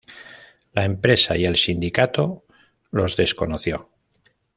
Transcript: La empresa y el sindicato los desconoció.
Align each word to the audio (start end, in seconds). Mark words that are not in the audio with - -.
La 0.73 0.83
empresa 0.83 1.37
y 1.37 1.45
el 1.45 1.57
sindicato 1.57 2.43
los 2.89 3.15
desconoció. 3.17 3.91